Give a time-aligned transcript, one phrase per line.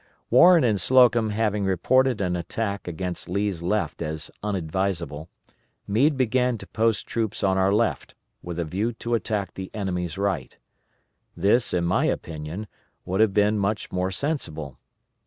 [0.31, 5.29] Warren and Slocum having reported an attack against Lee's left as unadvisable,
[5.85, 10.17] Meade began to post troops on our left, with a view to attack the enemy's
[10.17, 10.57] right.
[11.37, 12.65] This, in my opinion,
[13.05, 14.79] would have been much more sensible.